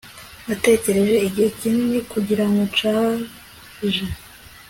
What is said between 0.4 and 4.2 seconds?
Nategereje igihe kinini kugirango nshaje